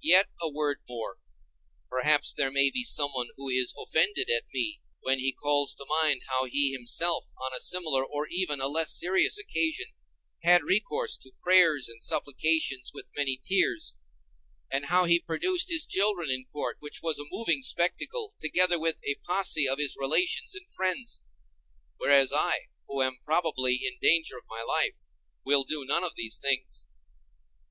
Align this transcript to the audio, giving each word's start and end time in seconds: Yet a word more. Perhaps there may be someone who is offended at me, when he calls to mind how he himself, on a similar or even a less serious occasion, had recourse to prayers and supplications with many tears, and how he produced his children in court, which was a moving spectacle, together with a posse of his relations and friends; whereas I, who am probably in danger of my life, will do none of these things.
Yet 0.00 0.30
a 0.40 0.48
word 0.48 0.78
more. 0.88 1.18
Perhaps 1.90 2.32
there 2.32 2.50
may 2.50 2.70
be 2.70 2.84
someone 2.84 3.28
who 3.36 3.50
is 3.50 3.74
offended 3.76 4.30
at 4.30 4.46
me, 4.54 4.80
when 5.02 5.18
he 5.18 5.30
calls 5.30 5.74
to 5.74 5.84
mind 5.86 6.22
how 6.26 6.46
he 6.46 6.72
himself, 6.72 7.32
on 7.36 7.52
a 7.52 7.60
similar 7.60 8.02
or 8.02 8.26
even 8.28 8.62
a 8.62 8.66
less 8.66 8.98
serious 8.98 9.36
occasion, 9.38 9.88
had 10.42 10.62
recourse 10.64 11.18
to 11.18 11.32
prayers 11.42 11.86
and 11.86 12.02
supplications 12.02 12.92
with 12.94 13.08
many 13.14 13.38
tears, 13.44 13.92
and 14.72 14.86
how 14.86 15.04
he 15.04 15.20
produced 15.20 15.68
his 15.68 15.84
children 15.84 16.30
in 16.30 16.46
court, 16.46 16.78
which 16.80 17.02
was 17.02 17.18
a 17.18 17.28
moving 17.30 17.62
spectacle, 17.62 18.34
together 18.40 18.78
with 18.80 18.96
a 19.06 19.16
posse 19.16 19.68
of 19.68 19.78
his 19.78 19.98
relations 19.98 20.54
and 20.54 20.72
friends; 20.72 21.20
whereas 21.98 22.32
I, 22.32 22.68
who 22.86 23.02
am 23.02 23.18
probably 23.22 23.74
in 23.86 23.98
danger 24.00 24.38
of 24.38 24.48
my 24.48 24.62
life, 24.62 25.04
will 25.44 25.64
do 25.64 25.84
none 25.84 26.04
of 26.04 26.16
these 26.16 26.38
things. 26.38 26.86